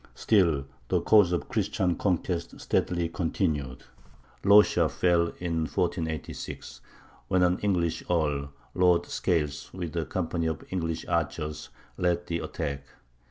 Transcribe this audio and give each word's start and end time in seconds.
Still 0.15 0.65
the 0.87 0.99
course 0.99 1.31
of 1.31 1.47
Christian 1.47 1.95
conquest 1.95 2.59
steadily 2.59 3.07
continued. 3.07 3.83
Loxa 4.43 4.89
fell 4.89 5.27
in 5.39 5.67
1486, 5.67 6.81
when 7.27 7.43
an 7.43 7.59
English 7.59 8.01
Earl, 8.09 8.51
Lord 8.73 9.05
Scales, 9.05 9.71
with 9.75 9.95
a 9.95 10.05
company 10.05 10.47
of 10.47 10.63
English 10.71 11.05
archers, 11.05 11.69
led 11.99 12.25
the 12.25 12.39
attack. 12.39 12.87